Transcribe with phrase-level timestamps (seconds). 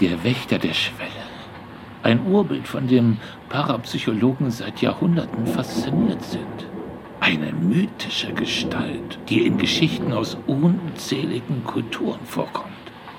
[0.00, 1.10] Der Wächter der Schwelle.
[2.04, 3.16] Ein Urbild, von dem
[3.48, 6.68] Parapsychologen seit Jahrhunderten fasziniert sind.
[7.18, 12.68] Eine mythische Gestalt, die in Geschichten aus unzähligen Kulturen vorkommt.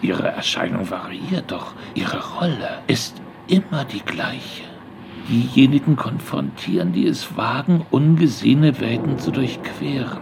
[0.02, 4.64] Ihre Erscheinung variiert, doch ihre Rolle ist immer die gleiche.
[5.27, 10.21] Diejenigen konfrontieren, die es wagen, ungesehene Welten zu durchqueren.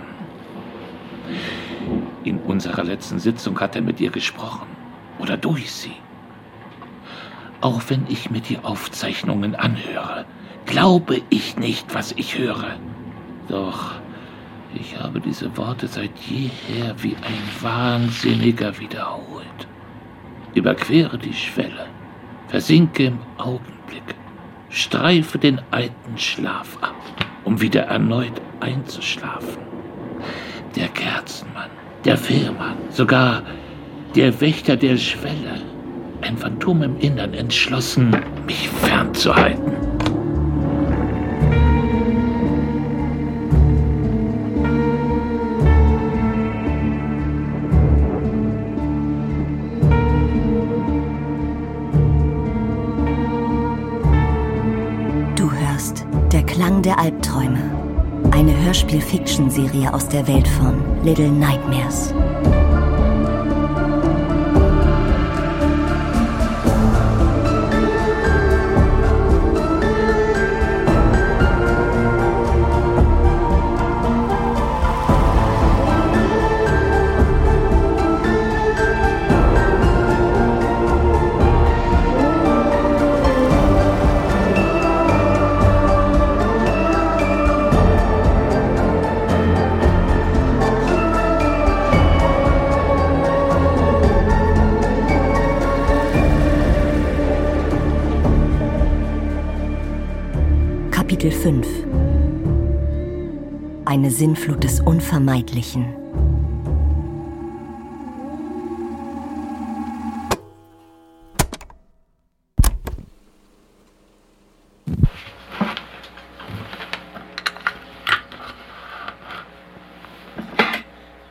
[2.24, 4.66] In unserer letzten Sitzung hat er mit ihr gesprochen
[5.20, 5.94] oder durch sie.
[7.62, 10.26] Auch wenn ich mir die Aufzeichnungen anhöre,
[10.66, 12.76] glaube ich nicht, was ich höre.
[13.48, 13.94] Doch
[14.76, 19.68] ich habe diese Worte seit jeher wie ein Wahnsinniger wiederholt.
[20.54, 21.88] Überquere die Schwelle,
[22.48, 24.16] versinke im Augenblick,
[24.70, 26.96] streife den alten Schlaf ab,
[27.44, 29.64] um wieder erneut einzuschlafen.
[30.76, 31.70] Der Kerzenmann,
[32.06, 33.42] der Fährmann, sogar
[34.16, 35.62] der Wächter der Schwelle,
[36.22, 38.16] ein Phantom im Innern entschlossen,
[38.46, 39.78] mich fernzuhalten.
[56.88, 57.60] der Albträume.
[58.32, 62.14] Eine Hörspiel-Fiction-Serie aus der Welt von Little Nightmares.
[101.44, 101.68] 5
[103.86, 105.86] Eine Sinnflut des Unvermeidlichen.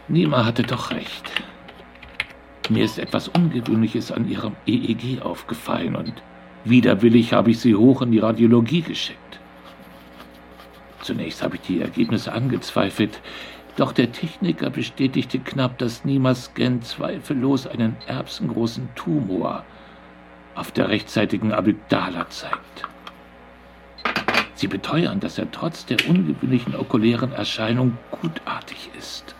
[0.06, 1.32] Nima hatte doch recht.
[2.70, 6.12] Mir ist etwas Ungewöhnliches an ihrem EEG aufgefallen und
[6.64, 9.40] widerwillig habe ich sie hoch in die Radiologie geschickt.
[11.06, 13.20] Zunächst habe ich die Ergebnisse angezweifelt,
[13.76, 19.64] doch der Techniker bestätigte knapp, dass Nimas Scan zweifellos einen erbsengroßen Tumor
[20.56, 22.88] auf der rechtsseitigen Amygdala zeigt.
[24.56, 29.36] Sie beteuern, dass er trotz der ungewöhnlichen okulären Erscheinung gutartig ist.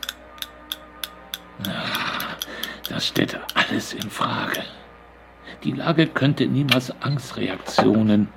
[2.89, 4.63] Das stellt alles in Frage.
[5.65, 8.29] Die Lage könnte Nimas Angstreaktionen,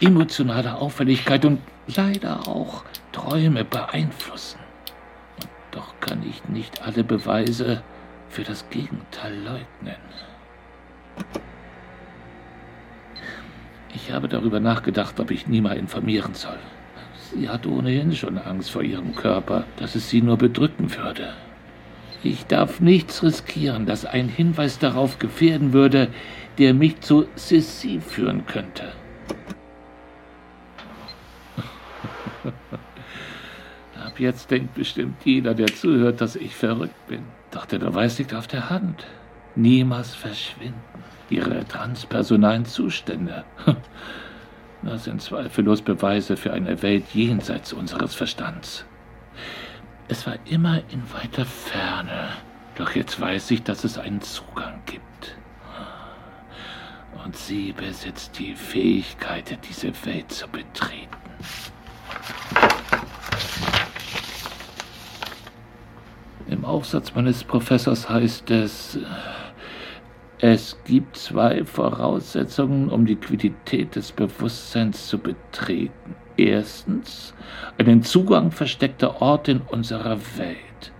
[0.00, 1.58] emotionale Auffälligkeit und
[1.96, 4.60] leider auch Träume beeinflussen.
[5.40, 7.82] Und doch kann ich nicht alle Beweise
[8.28, 9.96] für das Gegenteil leugnen.
[13.94, 16.58] Ich habe darüber nachgedacht, ob ich Nima informieren soll.
[17.32, 21.34] Sie hat ohnehin schon Angst vor ihrem Körper, dass es sie nur bedrücken würde.
[22.22, 26.08] Ich darf nichts riskieren, das einen Hinweis darauf gefährden würde,
[26.58, 28.92] der mich zu Sissi führen könnte.
[34.18, 37.22] Jetzt denkt bestimmt jeder, der zuhört, dass ich verrückt bin.
[37.52, 39.06] Doch der Beweis liegt auf der Hand.
[39.54, 40.74] Niemals verschwinden.
[41.30, 43.44] Ihre transpersonalen Zustände.
[44.80, 48.84] Das sind zweifellos Beweise für eine Welt jenseits unseres Verstands.
[50.06, 52.28] Es war immer in weiter Ferne,
[52.76, 55.36] doch jetzt weiß ich, dass es einen Zugang gibt.
[57.24, 61.08] Und sie besitzt die Fähigkeit, diese Welt zu betreten.
[66.46, 69.00] Im Aufsatz meines Professors heißt es,
[70.38, 76.14] es gibt zwei Voraussetzungen, um die Quiddität des Bewusstseins zu betreten.
[76.36, 77.34] Erstens,
[77.78, 80.92] einen Zugang versteckter Ort in unserer Welt.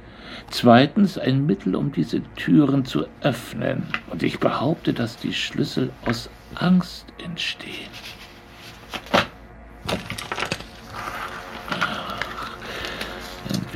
[0.51, 3.87] Zweitens, ein Mittel, um diese Türen zu öffnen.
[4.11, 7.93] Und ich behaupte, dass die Schlüssel aus Angst entstehen.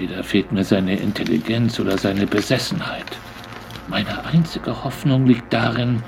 [0.02, 3.06] Entweder fehlt mir seine Intelligenz oder seine Besessenheit.
[3.86, 6.02] Meine einzige Hoffnung liegt darin,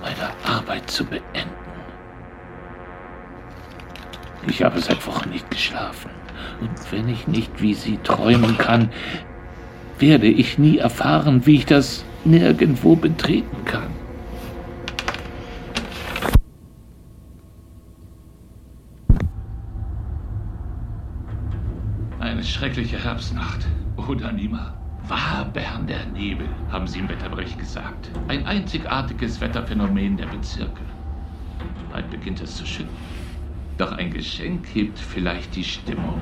[0.00, 1.50] meine Arbeit zu beenden.
[4.46, 6.12] Ich habe seit Wochen nicht geschlafen.
[6.60, 8.90] Und wenn ich nicht wie sie träumen kann,
[9.98, 13.95] werde ich nie erfahren, wie ich das nirgendwo betreten kann.
[22.56, 23.66] Unerträgliche Herbstnacht.
[24.08, 24.72] Oder, Nima?
[25.08, 28.10] Wabern der Nebel, haben sie im Wetterbericht gesagt.
[28.28, 30.80] Ein einzigartiges Wetterphänomen der Bezirke.
[31.92, 32.96] Bald beginnt es zu schütten.
[33.76, 36.20] Doch ein Geschenk hebt vielleicht die Stimmung.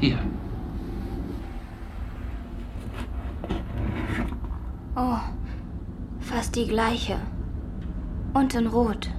[0.00, 0.18] Hier.
[4.96, 5.18] Oh,
[6.18, 7.18] fast die gleiche.
[8.32, 9.10] Und in Rot.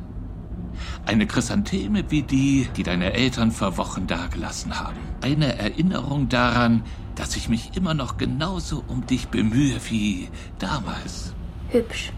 [1.06, 4.98] Eine Chrysantheme wie die, die deine Eltern vor Wochen dagelassen haben.
[5.22, 11.34] Eine Erinnerung daran, dass ich mich immer noch genauso um dich bemühe wie damals.
[11.70, 12.12] Hübsch.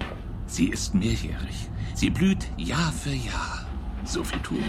[0.45, 1.69] Sie ist mehrjährig.
[1.95, 3.65] Sie blüht Jahr für Jahr.
[4.05, 4.63] So viel tun.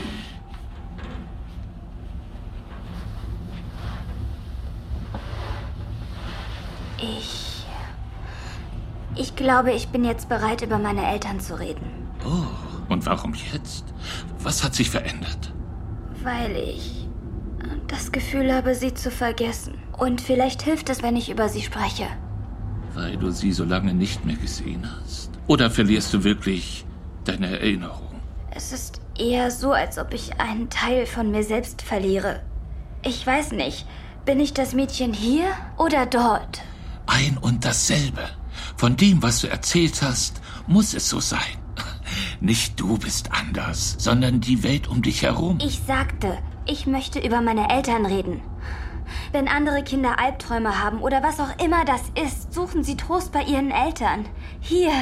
[7.01, 7.65] Ich.
[9.15, 11.87] Ich glaube, ich bin jetzt bereit, über meine Eltern zu reden.
[12.25, 12.58] Oh,
[12.99, 13.85] und warum jetzt?
[14.43, 15.53] Was hat sich verändert?
[16.25, 17.07] Weil ich
[17.87, 19.75] das Gefühl habe, sie zu vergessen.
[19.97, 22.09] Und vielleicht hilft es, wenn ich über sie spreche.
[22.95, 25.31] Weil du sie so lange nicht mehr gesehen hast?
[25.47, 26.85] Oder verlierst du wirklich
[27.25, 28.21] deine Erinnerung?
[28.51, 32.43] Es ist eher so, als ob ich einen Teil von mir selbst verliere.
[33.03, 33.87] Ich weiß nicht,
[34.25, 35.47] bin ich das Mädchen hier
[35.77, 36.63] oder dort?
[37.07, 38.29] Ein und dasselbe.
[38.77, 41.59] Von dem, was du erzählt hast, muss es so sein.
[42.41, 45.59] Nicht du bist anders, sondern die Welt um dich herum.
[45.61, 48.41] Ich sagte, ich möchte über meine Eltern reden.
[49.33, 53.43] Wenn andere Kinder Albträume haben oder was auch immer das ist, suchen sie Trost bei
[53.43, 54.27] ihren Eltern.
[54.61, 54.93] Hier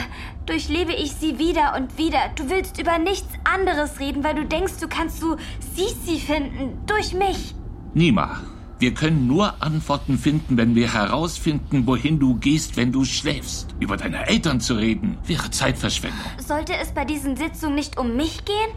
[0.46, 2.20] durchlebe ich sie wieder und wieder.
[2.36, 5.36] Du willst über nichts anderes reden, weil du denkst, du kannst so
[5.74, 6.78] Sisi finden.
[6.86, 7.54] Durch mich.
[7.94, 8.40] Nima,
[8.78, 13.74] wir können nur Antworten finden, wenn wir herausfinden, wohin du gehst, wenn du schläfst.
[13.80, 16.20] Über deine Eltern zu reden, wäre Zeitverschwendung.
[16.38, 18.70] Sollte es bei diesen Sitzungen nicht um mich gehen?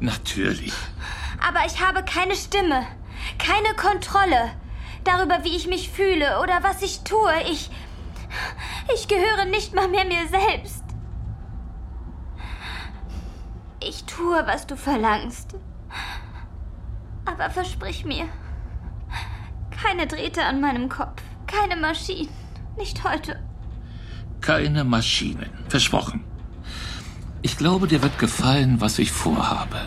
[0.00, 0.72] Natürlich.
[1.46, 2.86] Aber ich habe keine Stimme,
[3.38, 4.50] keine Kontrolle
[5.04, 7.32] darüber, wie ich mich fühle oder was ich tue.
[7.50, 7.70] Ich.
[8.94, 10.84] Ich gehöre nicht mal mehr mir selbst.
[13.82, 15.56] Ich tue, was du verlangst.
[17.24, 18.28] Aber versprich mir,
[19.82, 22.28] keine Drähte an meinem Kopf, keine Maschinen,
[22.76, 23.38] nicht heute.
[24.40, 26.24] Keine Maschinen, versprochen.
[27.42, 29.80] Ich glaube, dir wird gefallen, was ich vorhabe.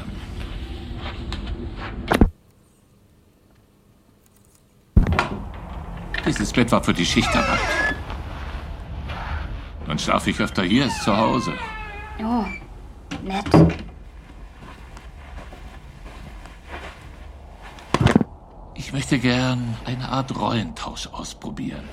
[6.25, 7.60] Dieses Bett war für die Schichtarbeit.
[9.86, 11.54] Dann schlafe ich öfter hier als zu Hause.
[12.19, 12.46] Oh,
[13.24, 13.46] nett.
[18.75, 21.84] Ich möchte gern eine Art Rollentausch ausprobieren.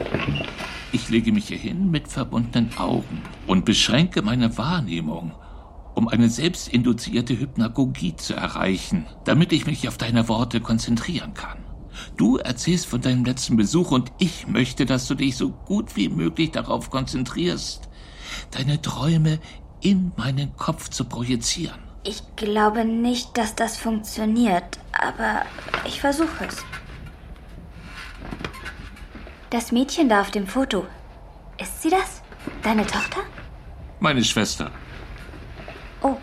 [0.93, 5.32] Ich lege mich hier hin mit verbundenen Augen und beschränke meine Wahrnehmung,
[5.94, 11.59] um eine selbstinduzierte Hypnagogie zu erreichen, damit ich mich auf deine Worte konzentrieren kann.
[12.17, 16.09] Du erzählst von deinem letzten Besuch und ich möchte, dass du dich so gut wie
[16.09, 17.91] möglich darauf konzentrierst,
[18.53, 19.38] deine Träume
[19.82, 21.89] in meinen Kopf zu projizieren.
[22.02, 25.44] Ich glaube nicht, dass das funktioniert, aber
[25.85, 26.64] ich versuche es.
[29.51, 30.86] Das Mädchen da auf dem Foto.
[31.58, 32.22] Ist sie das?
[32.63, 33.20] Deine Tochter?
[33.98, 34.70] Meine Schwester.
[36.01, 36.17] Oh,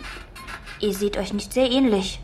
[0.80, 2.20] ihr seht euch nicht sehr ähnlich.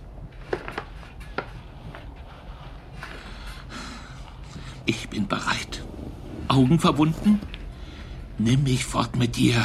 [4.85, 5.83] Ich bin bereit.
[6.47, 7.39] Augen verbunden?
[8.39, 9.63] Nimm mich fort mit dir.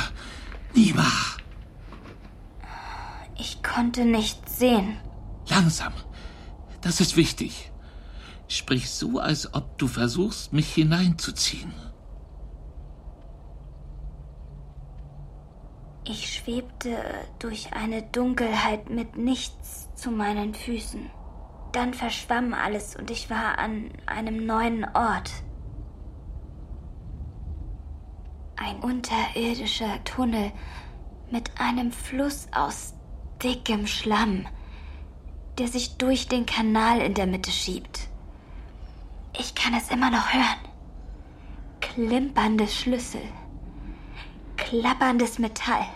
[0.75, 1.07] Nima.
[3.39, 4.99] Ich konnte nichts sehen.
[5.49, 5.93] Langsam.
[6.81, 7.71] Das ist wichtig.
[8.49, 11.73] Sprich so, als ob du versuchst, mich hineinzuziehen.
[16.05, 16.97] Ich schwebte
[17.39, 21.11] durch eine Dunkelheit mit nichts zu meinen Füßen.
[21.73, 25.31] Dann verschwamm alles und ich war an einem neuen Ort.
[28.57, 30.51] Ein unterirdischer Tunnel
[31.31, 32.95] mit einem Fluss aus
[33.43, 34.47] dickem Schlamm,
[35.59, 38.09] der sich durch den Kanal in der Mitte schiebt.
[39.39, 40.59] Ich kann es immer noch hören.
[41.81, 43.23] Klimpernde Schlüssel.
[44.57, 45.87] Klapperndes Metall.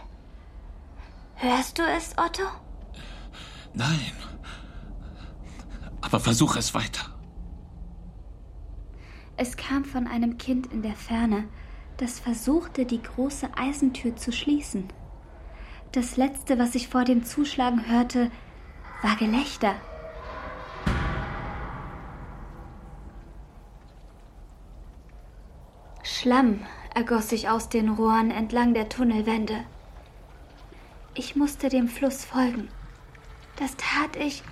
[1.36, 2.44] Hörst du es, Otto?
[3.74, 4.12] Nein.
[6.00, 7.06] Aber versuch es weiter.
[9.36, 11.48] Es kam von einem Kind in der Ferne,
[11.96, 14.88] das versuchte, die große Eisentür zu schließen.
[15.92, 18.30] Das letzte, was ich vor dem Zuschlagen hörte,
[19.02, 19.74] war Gelächter.
[26.02, 26.60] Schlamm
[26.94, 29.64] ergoss sich aus den Rohren entlang der Tunnelwände.
[31.14, 32.68] Ich musste dem Fluss folgen.
[33.56, 34.42] Das tat ich,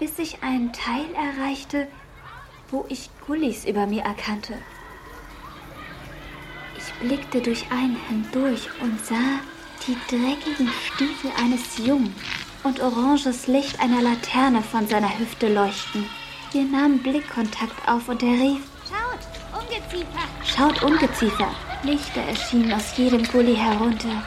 [0.00, 1.86] bis ich einen Teil erreichte,
[2.68, 4.54] wo ich Gullis über mir erkannte.
[6.76, 9.40] Ich blickte durch einen hindurch und sah
[9.86, 12.14] die dreckigen Stiefel eines Jungen
[12.64, 16.06] und oranges Licht einer Laterne von seiner Hüfte leuchten.
[16.52, 20.28] Wir nahmen Blickkontakt auf und er rief: Schaut, Ungeziefer!
[20.44, 21.50] Schaut, Ungeziefer!
[21.82, 24.22] Lichter erschienen aus jedem Gully herunter.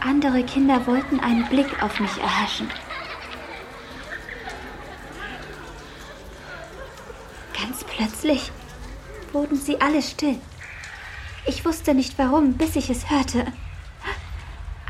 [0.00, 2.70] Andere Kinder wollten einen Blick auf mich erhaschen.
[7.58, 8.52] Ganz plötzlich
[9.32, 10.38] wurden sie alle still.
[11.46, 13.46] Ich wusste nicht warum, bis ich es hörte.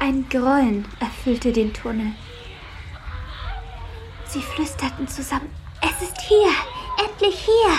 [0.06, 2.12] Ein Grollen erfüllte den Tunnel.
[4.26, 5.48] Sie flüsterten zusammen.
[5.80, 6.50] Es ist hier!
[7.02, 7.72] Endlich hier!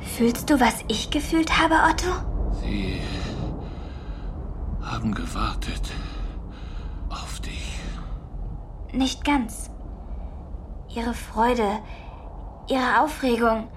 [0.00, 2.10] Fühlst du, was ich gefühlt habe, Otto?
[2.60, 3.00] Sie
[4.82, 5.92] haben gewartet
[7.10, 7.78] auf dich.
[8.90, 9.70] Nicht ganz.
[10.88, 11.78] Ihre Freude,
[12.66, 13.68] ihre Aufregung.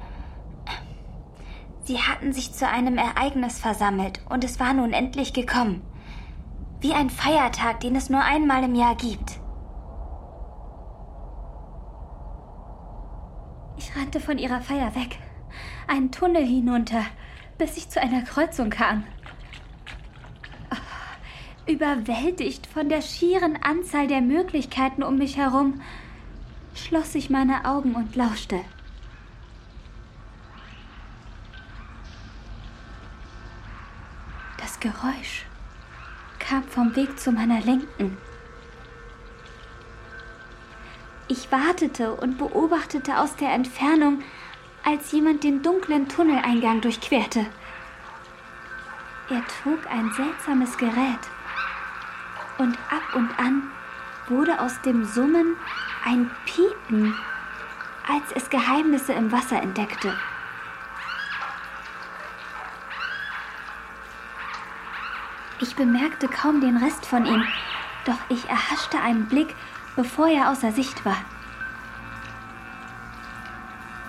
[1.83, 5.81] Sie hatten sich zu einem Ereignis versammelt und es war nun endlich gekommen.
[6.79, 9.39] Wie ein Feiertag, den es nur einmal im Jahr gibt.
[13.77, 15.17] Ich rannte von ihrer Feier weg,
[15.87, 17.03] einen Tunnel hinunter,
[17.57, 19.03] bis ich zu einer Kreuzung kam.
[21.67, 25.81] Überwältigt von der schieren Anzahl der Möglichkeiten um mich herum,
[26.75, 28.59] schloss ich meine Augen und lauschte.
[34.81, 35.45] Geräusch
[36.39, 38.17] kam vom Weg zu meiner Linken.
[41.27, 44.23] Ich wartete und beobachtete aus der Entfernung,
[44.83, 47.45] als jemand den dunklen Tunneleingang durchquerte.
[49.29, 51.23] Er trug ein seltsames Gerät.
[52.57, 53.69] Und ab und an
[54.29, 55.57] wurde aus dem Summen
[56.03, 57.15] ein Piepen,
[58.07, 60.11] als es Geheimnisse im Wasser entdeckte.
[65.61, 67.43] Ich bemerkte kaum den Rest von ihm,
[68.05, 69.55] doch ich erhaschte einen Blick,
[69.95, 71.17] bevor er außer Sicht war.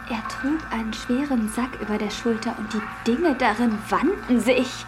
[0.08, 4.86] Er trug einen schweren Sack über der Schulter und die Dinge darin wandten sich.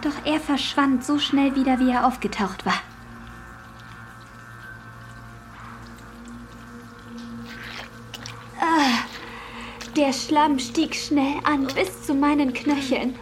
[0.00, 2.80] Doch er verschwand so schnell wieder, wie er aufgetaucht war.
[8.60, 9.04] Ah,
[9.94, 13.14] der Schlamm stieg schnell an bis zu meinen Knöcheln.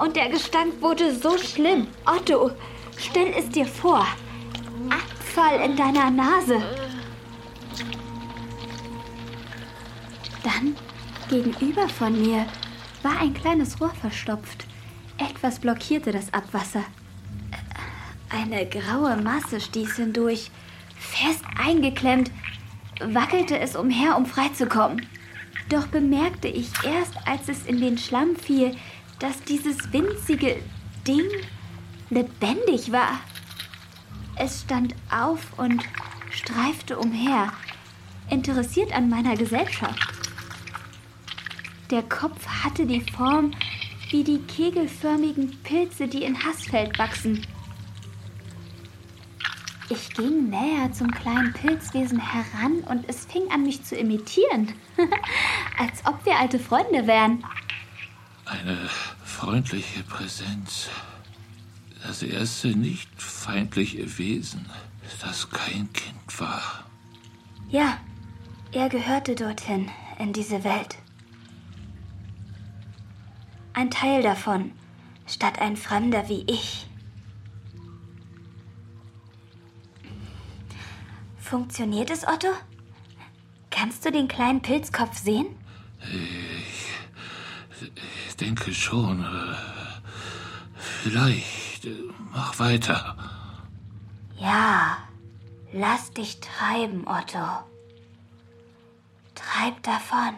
[0.00, 1.86] Und der Gestank wurde so schlimm.
[2.06, 2.52] Otto,
[2.96, 4.06] stell es dir vor.
[4.88, 6.62] Abfall in deiner Nase.
[10.42, 10.74] Dann,
[11.28, 12.46] gegenüber von mir,
[13.02, 14.64] war ein kleines Rohr verstopft.
[15.18, 16.84] Etwas blockierte das Abwasser.
[18.30, 20.50] Eine graue Masse stieß hindurch.
[20.98, 22.30] Fest eingeklemmt,
[23.04, 25.06] wackelte es umher, um freizukommen.
[25.68, 28.74] Doch bemerkte ich erst, als es in den Schlamm fiel,
[29.20, 30.56] dass dieses winzige
[31.06, 31.28] Ding
[32.10, 33.20] lebendig war.
[34.36, 35.84] Es stand auf und
[36.30, 37.52] streifte umher,
[38.30, 39.98] interessiert an meiner Gesellschaft.
[41.90, 43.52] Der Kopf hatte die Form
[44.10, 47.46] wie die kegelförmigen Pilze, die in Hassfeld wachsen.
[49.88, 54.72] Ich ging näher zum kleinen Pilzwesen heran und es fing an, mich zu imitieren.
[55.78, 57.44] Als ob wir alte Freunde wären.
[58.50, 58.76] Eine
[59.24, 60.88] freundliche Präsenz.
[62.02, 64.66] Das erste nicht feindliche Wesen,
[65.20, 66.84] das kein Kind war.
[67.68, 67.98] Ja,
[68.72, 69.88] er gehörte dorthin,
[70.18, 70.96] in diese Welt.
[73.72, 74.72] Ein Teil davon,
[75.28, 76.88] statt ein Fremder wie ich.
[81.38, 82.48] Funktioniert es, Otto?
[83.70, 85.46] Kannst du den kleinen Pilzkopf sehen?
[86.00, 86.49] Ich
[88.40, 89.22] denke schon.
[89.22, 89.54] äh,
[91.02, 91.84] Vielleicht.
[91.84, 91.94] äh,
[92.32, 93.16] Mach weiter.
[94.38, 94.98] Ja,
[95.72, 97.46] lass dich treiben, Otto.
[99.34, 100.34] Treib davon.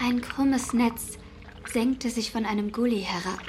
[0.00, 1.18] Ein krummes Netz
[1.72, 3.40] senkte sich von einem Gully herab.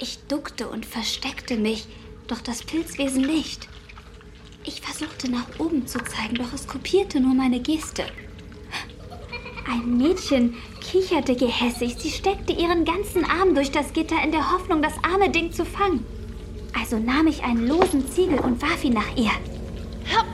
[0.00, 1.86] Ich duckte und versteckte mich,
[2.26, 3.68] doch das Pilzwesen nicht.
[4.66, 8.04] Ich versuchte nach oben zu zeigen, doch es kopierte nur meine Geste.
[9.70, 11.96] Ein Mädchen kicherte gehässig.
[11.98, 15.66] Sie steckte ihren ganzen Arm durch das Gitter in der Hoffnung, das arme Ding zu
[15.66, 16.04] fangen.
[16.78, 19.30] Also nahm ich einen losen Ziegel und warf ihn nach ihr.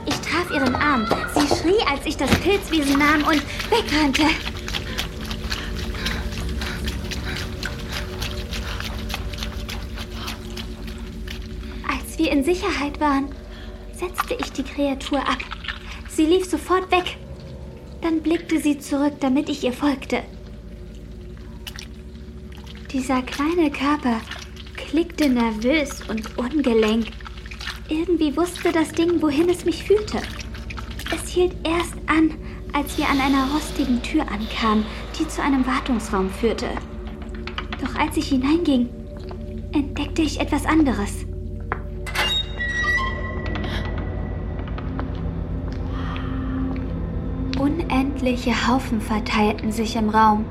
[0.05, 1.05] Ich traf ihren Arm.
[1.35, 4.23] Sie schrie, als ich das Pilzwesen nahm und wegrannte.
[11.87, 13.29] Als wir in Sicherheit waren,
[14.01, 15.37] setzte ich die Kreatur ab.
[16.09, 17.17] Sie lief sofort weg.
[18.01, 20.23] Dann blickte sie zurück, damit ich ihr folgte.
[22.91, 24.19] Dieser kleine Körper
[24.75, 27.07] klickte nervös und ungelenk.
[27.89, 30.21] Irgendwie wusste das Ding, wohin es mich führte.
[31.13, 32.31] Es hielt erst an,
[32.73, 34.85] als wir an einer rostigen Tür ankamen,
[35.19, 36.69] die zu einem Wartungsraum führte.
[37.81, 38.89] Doch als ich hineinging,
[39.73, 41.25] entdeckte ich etwas anderes.
[48.21, 50.45] Unendliche Haufen verteilten sich im Raum.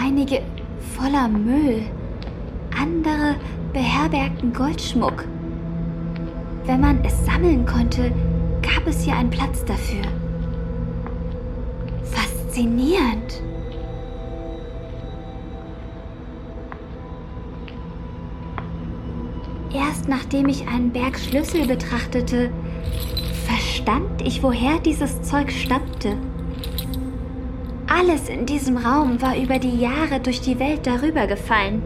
[0.00, 0.42] Einige
[0.96, 1.82] voller Müll,
[2.80, 3.34] andere
[3.72, 5.24] beherbergten Goldschmuck.
[6.66, 8.12] Wenn man es sammeln konnte,
[8.62, 10.04] gab es hier einen Platz dafür.
[12.04, 13.42] Faszinierend.
[19.74, 22.52] Erst nachdem ich einen Berg Schlüssel betrachtete,
[23.46, 26.16] verstand ich, woher dieses Zeug stammte.
[27.96, 31.80] Alles in diesem Raum war über die Jahre durch die Welt darüber gefallen.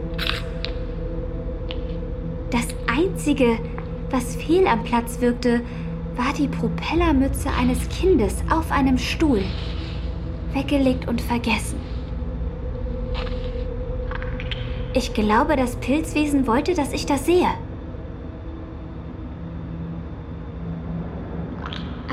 [2.49, 3.59] Das Einzige,
[4.09, 5.61] was fehl am Platz wirkte,
[6.15, 9.43] war die Propellermütze eines Kindes auf einem Stuhl.
[10.53, 11.79] Weggelegt und vergessen.
[14.95, 17.49] Ich glaube, das Pilzwesen wollte, dass ich das sehe.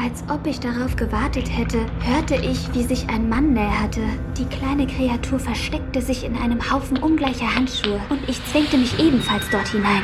[0.06, 4.02] Als ob ich darauf gewartet hätte, hörte ich, wie sich ein Mann näherte.
[4.38, 9.50] Die kleine Kreatur versteckte sich in einem Haufen ungleicher Handschuhe und ich zwängte mich ebenfalls
[9.50, 10.02] dort hinein.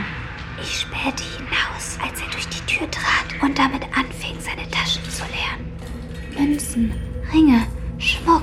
[0.60, 5.22] Ich spähte hinaus, als er durch die Tür trat und damit anfing, seine Taschen zu
[5.30, 6.50] leeren.
[6.50, 6.92] Münzen,
[7.32, 7.62] Ringe,
[7.98, 8.42] Schmuck.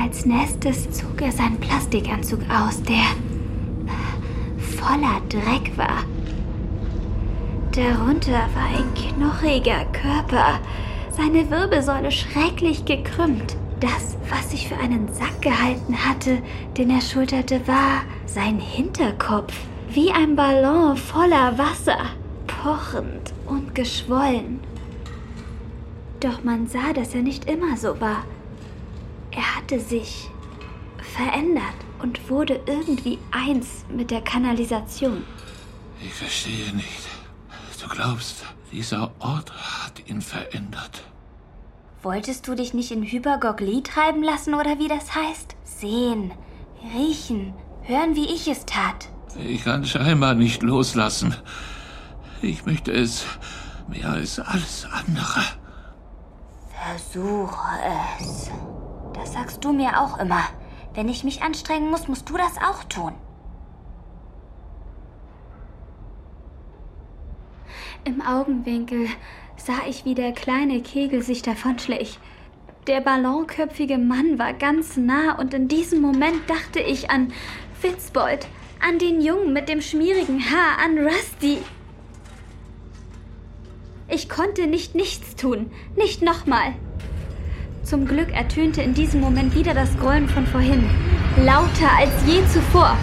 [0.00, 3.04] Als nächstes zog er seinen Plastikanzug aus, der
[4.78, 6.04] voller Dreck war.
[7.76, 10.60] Darunter war ein knochiger Körper,
[11.10, 13.54] seine Wirbelsäule schrecklich gekrümmt.
[13.80, 16.42] Das, was ich für einen Sack gehalten hatte,
[16.78, 19.52] den er schulterte, war sein Hinterkopf,
[19.90, 21.98] wie ein Ballon voller Wasser,
[22.46, 24.60] pochend und geschwollen.
[26.20, 28.24] Doch man sah, dass er nicht immer so war.
[29.32, 30.30] Er hatte sich
[31.14, 35.24] verändert und wurde irgendwie eins mit der Kanalisation.
[36.02, 37.05] Ich verstehe nicht.
[37.88, 41.04] Du glaubst, dieser Ort hat ihn verändert.
[42.02, 45.54] Wolltest du dich nicht in Hypergogli treiben lassen oder wie das heißt?
[45.62, 46.32] Sehen,
[46.94, 49.08] riechen, hören, wie ich es tat.
[49.38, 51.36] Ich kann scheinbar nicht loslassen.
[52.42, 53.24] Ich möchte es
[53.86, 55.42] mehr als alles andere.
[56.70, 57.68] Versuche
[58.18, 58.50] es.
[59.12, 60.42] Das sagst du mir auch immer.
[60.94, 63.12] Wenn ich mich anstrengen muss, musst du das auch tun.
[68.06, 69.08] Im Augenwinkel
[69.56, 72.20] sah ich, wie der kleine Kegel sich davonschlich.
[72.86, 77.32] Der ballonköpfige Mann war ganz nah und in diesem Moment dachte ich an
[77.80, 78.46] Fitzbold,
[78.78, 81.58] an den Jungen mit dem schmierigen Haar, an Rusty.
[84.08, 86.76] Ich konnte nicht nichts tun, nicht nochmal.
[87.82, 90.88] Zum Glück ertönte in diesem Moment wieder das Grollen von vorhin,
[91.44, 92.96] lauter als je zuvor.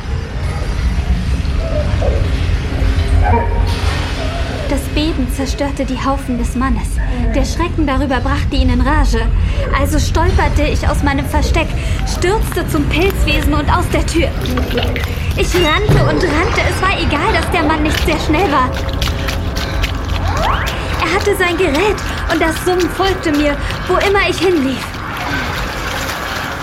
[4.73, 6.87] Das Beben zerstörte die Haufen des Mannes.
[7.35, 9.21] Der Schrecken darüber brachte ihn in Rage.
[9.79, 11.67] Also stolperte ich aus meinem Versteck,
[12.07, 14.29] stürzte zum Pilzwesen und aus der Tür.
[15.37, 16.61] Ich rannte und rannte.
[16.67, 18.71] Es war egal, dass der Mann nicht sehr schnell war.
[21.03, 21.99] Er hatte sein Gerät
[22.31, 23.55] und das Summen folgte mir,
[23.87, 24.83] wo immer ich hinlief.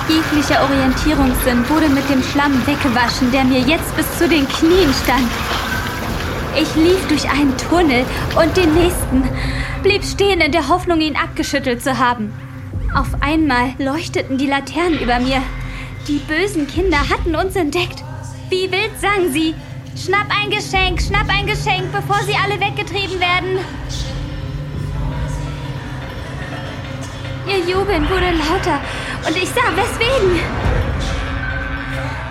[0.09, 5.31] Jeglicher Orientierungssinn wurde mit dem Schlamm weggewaschen, der mir jetzt bis zu den Knien stand.
[6.57, 8.05] Ich lief durch einen Tunnel
[8.37, 9.23] und den nächsten,
[9.83, 12.33] blieb stehen in der Hoffnung, ihn abgeschüttelt zu haben.
[12.95, 15.43] Auf einmal leuchteten die Laternen über mir.
[16.09, 18.03] Die bösen Kinder hatten uns entdeckt.
[18.49, 19.55] Wie wild sangen sie.
[19.97, 23.59] Schnapp ein Geschenk, schnapp ein Geschenk, bevor sie alle weggetrieben werden.
[27.47, 28.81] Ihr Jubeln wurde lauter
[29.27, 30.41] und ich sah weswegen.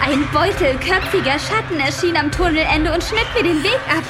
[0.01, 4.03] Ein beutelköpfiger Schatten erschien am Tunnelende und schnitt mir den Weg ab.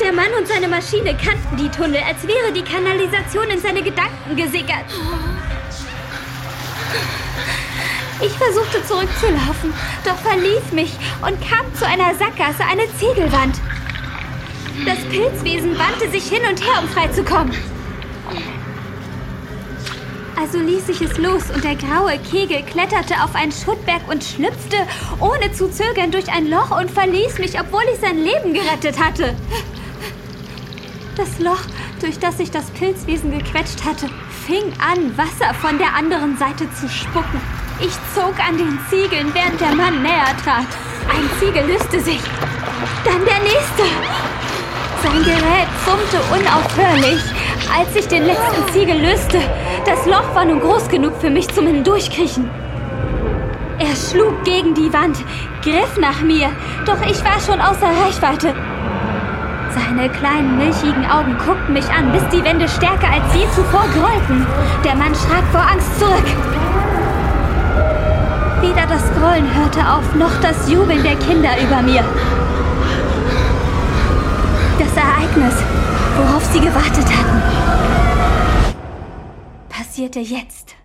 [0.00, 4.36] Der Mann und seine Maschine kannten die Tunnel, als wäre die Kanalisation in seine Gedanken
[4.36, 4.84] gesickert.
[8.20, 9.72] Ich versuchte zurückzulaufen,
[10.04, 13.56] doch verlief mich und kam zu einer Sackgasse, eine Ziegelwand.
[14.84, 17.52] Das Pilzwesen wandte sich hin und her, um freizukommen.
[20.40, 24.76] Also ließ ich es los und der graue Kegel kletterte auf einen Schuttberg und schlüpfte
[25.18, 29.34] ohne zu zögern durch ein Loch und verließ mich, obwohl ich sein Leben gerettet hatte.
[31.16, 31.60] Das Loch,
[32.00, 34.08] durch das sich das Pilzwesen gequetscht hatte,
[34.46, 37.40] fing an, Wasser von der anderen Seite zu spucken.
[37.80, 40.68] Ich zog an den Ziegeln, während der Mann näher trat.
[41.08, 42.20] Ein Ziegel löste sich.
[43.04, 44.37] Dann der nächste.
[45.02, 47.22] Sein Gerät summte unaufhörlich,
[47.76, 49.38] als ich den letzten Ziegel löste.
[49.86, 52.50] Das Loch war nun groß genug für mich zum Hindurchkriechen.
[53.78, 55.18] Er schlug gegen die Wand,
[55.62, 56.50] griff nach mir,
[56.84, 58.54] doch ich war schon außer Reichweite.
[59.70, 64.44] Seine kleinen milchigen Augen guckten mich an, bis die Wände stärker als je zuvor grollten.
[64.84, 66.26] Der Mann schrak vor Angst zurück.
[68.60, 72.02] Weder das Grollen hörte auf, noch das Jubeln der Kinder über mir.
[74.78, 75.54] Das Ereignis,
[76.16, 78.74] worauf sie gewartet hatten,
[79.68, 80.76] passierte jetzt.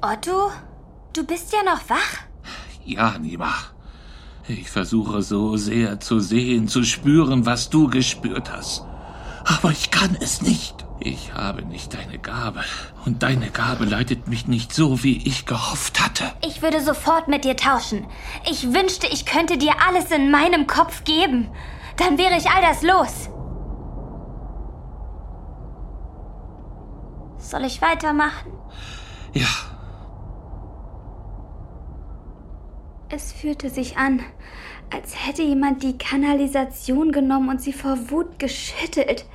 [0.00, 0.50] Otto,
[1.12, 2.22] du bist ja noch wach?
[2.84, 3.52] Ja, Nima.
[4.46, 8.84] Ich versuche so sehr zu sehen, zu spüren, was du gespürt hast.
[9.44, 10.85] Aber ich kann es nicht.
[10.98, 12.64] Ich habe nicht deine Gabe.
[13.04, 16.24] Und deine Gabe leitet mich nicht so, wie ich gehofft hatte.
[16.42, 18.06] Ich würde sofort mit dir tauschen.
[18.50, 21.48] Ich wünschte, ich könnte dir alles in meinem Kopf geben.
[21.96, 23.30] Dann wäre ich all das los.
[27.38, 28.52] Soll ich weitermachen?
[29.32, 29.46] Ja.
[33.08, 34.24] Es fühlte sich an,
[34.92, 39.26] als hätte jemand die Kanalisation genommen und sie vor Wut geschüttelt.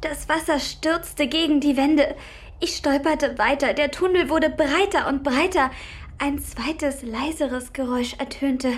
[0.00, 2.14] Das Wasser stürzte gegen die Wände.
[2.58, 3.74] Ich stolperte weiter.
[3.74, 5.70] Der Tunnel wurde breiter und breiter.
[6.18, 8.72] Ein zweites, leiseres Geräusch ertönte.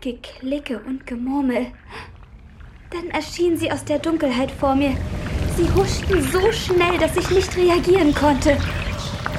[0.00, 1.66] Geklicke und Gemurmel.
[2.90, 4.96] Dann erschien sie aus der Dunkelheit vor mir.
[5.56, 8.56] Sie huschten so schnell, dass ich nicht reagieren konnte.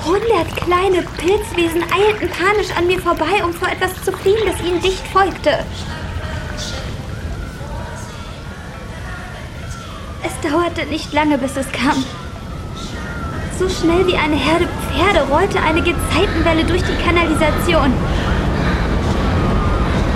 [0.06, 4.82] Hundert kleine Pilzwesen eilten panisch an mir vorbei, um vor etwas zu fliehen, das ihnen
[4.82, 5.66] dicht folgte.
[10.50, 12.04] Dauerte nicht lange, bis es kam.
[13.58, 17.94] So schnell wie eine Herde Pferde rollte eine Gezeitenwelle durch die Kanalisation.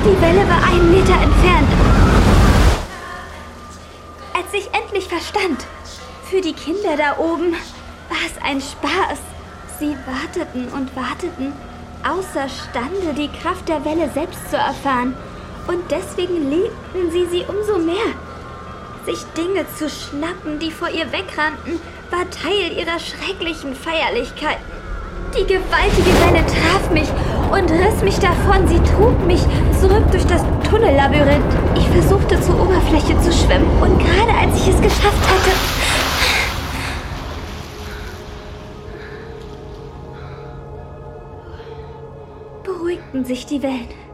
[0.06, 1.70] Die Welle war einen Meter entfernt.
[4.34, 5.66] Als ich endlich verstand,
[6.30, 7.54] für die Kinder da oben
[8.10, 9.20] war es ein Spaß.
[9.80, 11.54] Sie warteten und warteten,
[12.04, 15.16] außerstande die Kraft der Welle selbst zu erfahren.
[15.68, 18.16] Und deswegen liebten sie sie umso mehr.
[19.10, 24.62] Sich Dinge zu schnappen, die vor ihr wegrannten, war Teil ihrer schrecklichen Feierlichkeiten.
[25.36, 27.08] Die gewaltige Welle traf mich
[27.52, 28.68] und riss mich davon.
[28.68, 29.42] Sie trug mich
[29.82, 31.44] zurück durch das Tunnellabyrinth.
[31.76, 35.56] Ich versuchte zur Oberfläche zu schwimmen und gerade als ich es geschafft hatte,
[42.64, 44.09] beruhigten sich die Wellen.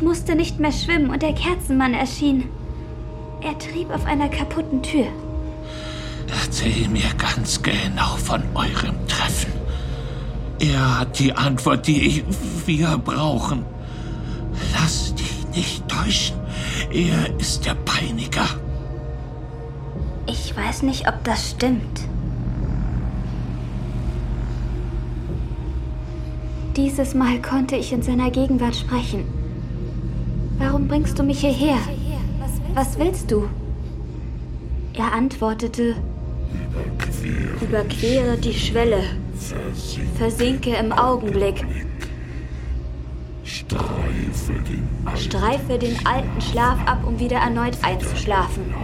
[0.00, 2.48] Ich musste nicht mehr schwimmen und der Kerzenmann erschien.
[3.42, 5.04] Er trieb auf einer kaputten Tür.
[6.42, 9.52] Erzähl mir ganz genau von eurem Treffen.
[10.58, 12.24] Er hat die Antwort, die ich,
[12.64, 13.66] wir brauchen.
[14.72, 16.38] Lass dich nicht täuschen.
[16.90, 18.48] Er ist der Peiniger.
[20.26, 22.00] Ich weiß nicht, ob das stimmt.
[26.74, 29.39] Dieses Mal konnte ich in seiner Gegenwart sprechen.
[30.60, 31.78] Warum bringst du mich hierher?
[32.74, 33.48] Was willst du?
[34.92, 35.96] Er antwortete,
[37.62, 38.36] überquere.
[38.36, 39.02] Die Schwelle,
[40.18, 40.74] versinke.
[40.74, 41.64] Im Augenblick,
[45.16, 48.74] streife den alten Schlaf ab, um wieder erneut einzuschlafen.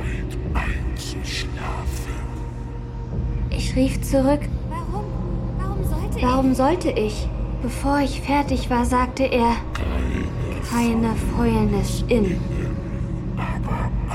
[3.51, 4.41] Ich rief zurück,
[6.23, 6.55] warum?
[6.55, 7.29] Sollte ich?
[7.63, 9.57] Bevor ich fertig war, sagte er,
[10.71, 12.41] keine Fäulnis innen,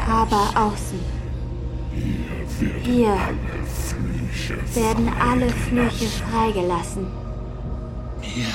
[0.09, 0.99] aber außen.
[2.83, 3.17] Hier
[4.73, 7.07] werden alle Flüche freigelassen.
[8.21, 8.47] Mir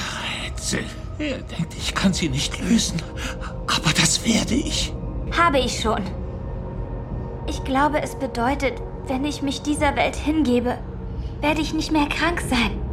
[0.44, 0.84] Rätsel.
[1.18, 3.00] Er denkt, ich kann sie nicht lösen.
[3.66, 4.92] Aber das werde ich.
[5.36, 6.02] Habe ich schon.
[7.48, 8.74] Ich glaube, es bedeutet,
[9.06, 10.78] wenn ich mich dieser Welt hingebe,
[11.40, 12.85] werde ich nicht mehr krank sein.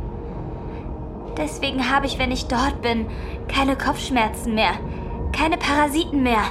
[1.38, 3.08] Deswegen habe ich, wenn ich dort bin,
[3.48, 4.74] keine Kopfschmerzen mehr,
[5.32, 6.44] keine Parasiten mehr,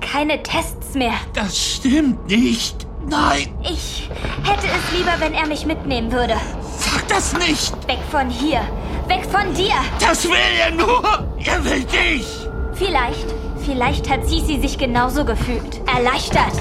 [0.00, 1.14] keine Tests mehr.
[1.34, 2.86] Das stimmt nicht.
[3.06, 3.54] Nein.
[3.62, 4.08] Ich
[4.42, 6.34] hätte es lieber, wenn er mich mitnehmen würde.
[6.78, 7.72] Sag das nicht.
[7.86, 8.60] Weg von hier.
[9.08, 9.74] Weg von dir.
[10.00, 11.02] Das will er nur.
[11.44, 12.26] Er will dich.
[12.74, 13.34] Vielleicht.
[13.64, 15.80] Vielleicht hat Sisi sich genauso gefühlt.
[15.86, 16.52] Erleichtert.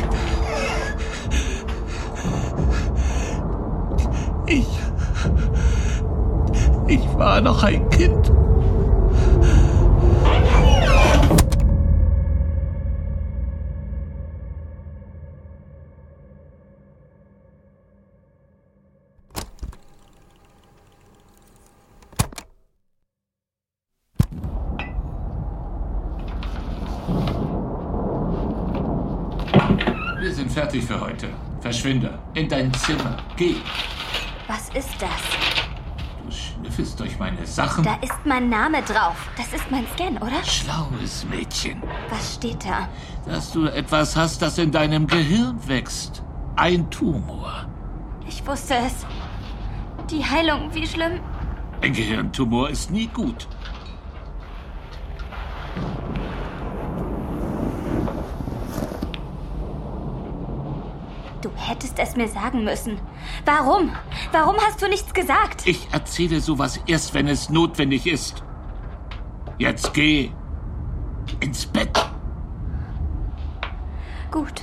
[4.46, 4.68] Ich
[6.94, 8.32] ich war noch ein Kind.
[30.20, 31.30] Wir sind fertig für heute.
[31.60, 32.20] Verschwinde.
[32.36, 33.18] In dein Zimmer.
[33.36, 33.56] Geh.
[34.48, 35.63] Was ist das?
[36.34, 37.84] Du schnüffelst durch meine Sachen.
[37.84, 39.30] Da ist mein Name drauf.
[39.38, 40.44] Das ist mein Scan, oder?
[40.44, 41.84] Schlaues Mädchen.
[42.10, 42.90] Was steht da?
[43.28, 46.24] Dass du etwas hast, das in deinem Gehirn wächst.
[46.56, 47.68] Ein Tumor.
[48.28, 49.06] Ich wusste es.
[50.10, 51.20] Die Heilung, wie schlimm?
[51.82, 53.48] Ein Gehirntumor ist nie gut.
[61.44, 62.98] Du hättest es mir sagen müssen.
[63.44, 63.92] Warum?
[64.32, 65.68] Warum hast du nichts gesagt?
[65.68, 68.42] Ich erzähle sowas erst, wenn es notwendig ist.
[69.58, 70.32] Jetzt geh.
[71.42, 72.10] Ins Bett.
[74.32, 74.62] Gut.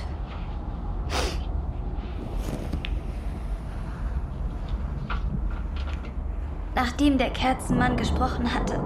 [6.73, 8.81] Nachdem der Kerzenmann gesprochen hatte,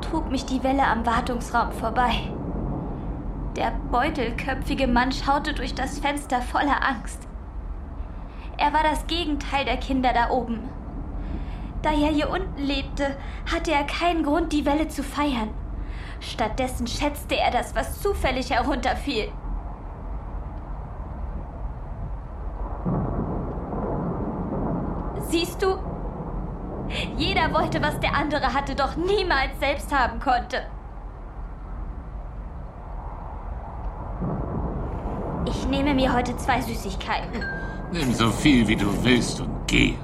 [0.00, 2.33] trug mich die Welle am Wartungsraum vorbei.
[3.56, 7.28] Der beutelköpfige Mann schaute durch das Fenster voller Angst.
[8.56, 10.68] Er war das Gegenteil der Kinder da oben.
[11.82, 13.16] Da er hier unten lebte,
[13.52, 15.50] hatte er keinen Grund, die Welle zu feiern.
[16.18, 19.30] Stattdessen schätzte er das, was zufällig herunterfiel.
[25.28, 25.78] Siehst du?
[27.16, 30.62] Jeder wollte, was der andere hatte, doch niemals selbst haben konnte.
[35.56, 37.42] Ich nehme mir heute zwei Süßigkeiten.
[37.92, 39.94] Nimm so viel, wie du willst und geh.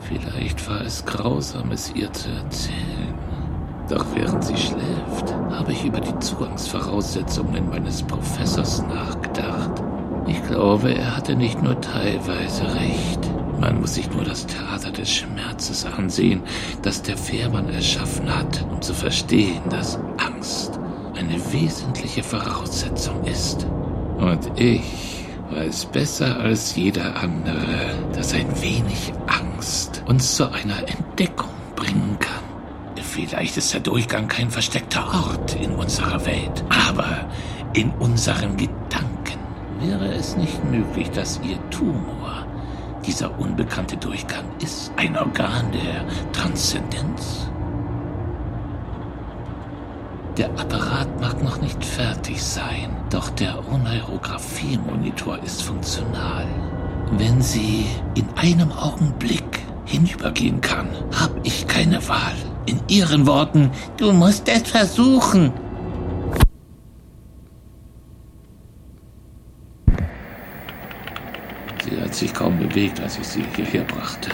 [0.00, 3.14] Vielleicht war es grausam, es ihr zu erzählen.
[3.88, 9.82] Doch während sie schläft, habe ich über die Zugangsvoraussetzungen meines Professors nachgedacht.
[10.26, 13.30] Ich glaube, er hatte nicht nur teilweise recht.
[13.60, 16.42] Man muss sich nur das Theater des Schmerzes ansehen,
[16.82, 20.78] das der Fährmann erschaffen hat, um zu verstehen, dass Angst
[21.16, 23.66] eine wesentliche Voraussetzung ist.
[24.18, 31.50] Und ich weiß besser als jeder andere, dass ein wenig Angst uns zu einer Entdeckung
[31.76, 32.42] bringen kann.
[33.12, 37.28] Vielleicht ist der Durchgang kein versteckter Ort in unserer Welt, aber
[37.74, 39.38] in unseren Gedanken
[39.80, 42.46] wäre es nicht möglich, dass ihr Tumor,
[43.04, 47.50] dieser unbekannte Durchgang, ist ein Organ der Transzendenz.
[50.38, 56.46] Der Apparat mag noch nicht fertig sein, doch der Oneirographie-Monitor ist funktional.
[57.18, 57.84] Wenn sie
[58.14, 62.32] in einem Augenblick hinübergehen kann, habe ich keine Wahl.
[62.64, 65.52] In ihren Worten, du musst es versuchen.
[71.84, 74.30] Sie hat sich kaum bewegt, als ich sie hierher brachte.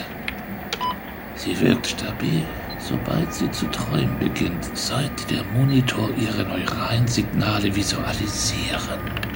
[1.36, 2.42] Sie wirkt stabil.
[2.80, 9.27] Sobald sie zu träumen beginnt, sollte der Monitor ihre neuralen Signale visualisieren.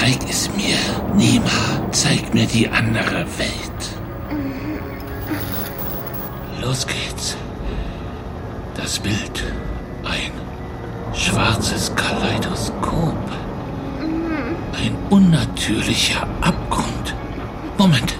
[0.00, 0.78] Zeig es mir.
[1.14, 1.60] Nima,
[1.90, 3.82] zeig mir die andere Welt.
[6.62, 7.36] Los geht's.
[8.74, 9.44] Das Bild.
[10.02, 10.32] Ein
[11.12, 13.18] schwarzes Kaleidoskop.
[14.72, 17.14] Ein unnatürlicher Abgrund.
[17.76, 18.14] Moment.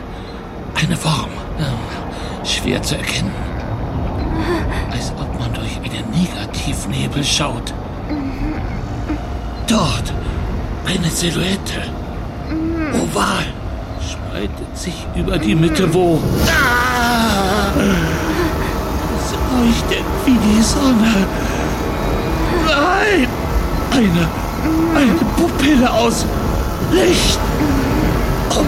[0.75, 1.31] Eine Form.
[1.59, 3.33] Ja, Schwer zu erkennen.
[4.93, 7.73] Als ob man durch einen Negativnebel schaut.
[9.67, 10.13] Dort.
[10.93, 11.83] Eine Silhouette.
[12.93, 13.47] Oval.
[14.03, 16.19] Spaltet sich über die Mitte, wo.
[16.49, 17.71] Ah!
[19.17, 21.29] Es leuchtet wie die Sonne.
[22.67, 23.29] Nein!
[23.93, 24.29] Eine.
[24.97, 26.27] Eine Pupille aus
[26.91, 27.39] Licht.
[28.51, 28.65] Oh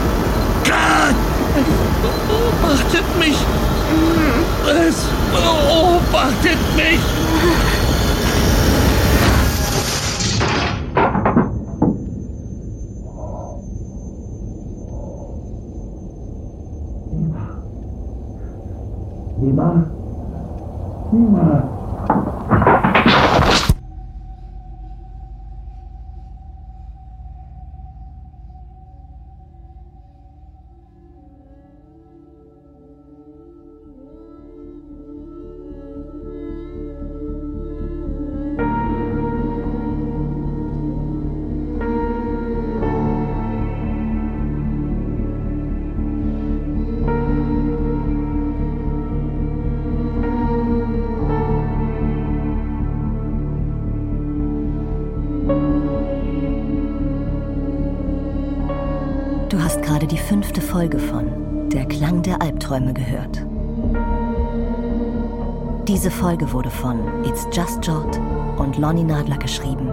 [0.63, 1.17] Gott!
[1.57, 1.67] Es
[2.31, 3.37] beobachtet mich.
[4.69, 7.01] Es beobachtet mich.
[19.55, 19.87] ま
[21.12, 21.72] 今
[66.33, 68.18] Folge wurde von It's Just Jot
[68.57, 69.90] und Lonnie Nadler geschrieben.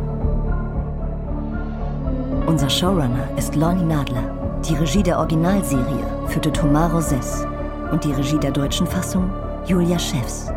[2.47, 4.23] Unser Showrunner ist Lonnie Nadler.
[4.63, 7.45] Die Regie der Originalserie führte Thomas Rosès
[7.91, 9.29] und die Regie der deutschen Fassung
[9.65, 10.49] Julia Schäfs.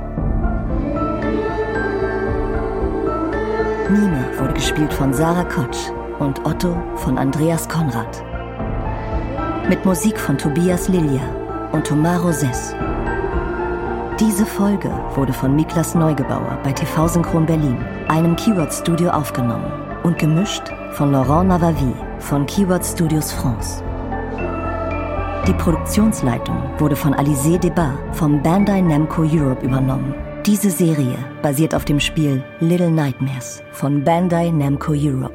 [3.91, 5.91] Mime wurde gespielt von Sarah Kotsch
[6.21, 8.23] und Otto von Andreas Konrad
[9.69, 11.23] mit Musik von Tobias Lilia
[11.73, 12.92] und Thomas Rosès.
[14.21, 19.73] Diese Folge wurde von Miklas Neugebauer bei TV Synchron Berlin, einem Keyword Studio aufgenommen
[20.03, 23.83] und gemischt von Laurent Navavi von Keyword Studios France.
[25.47, 30.15] Die Produktionsleitung wurde von Alizé Debat vom Bandai Namco Europe übernommen.
[30.45, 35.32] Diese Serie basiert auf dem Spiel Little Nightmares von Bandai Namco Europe.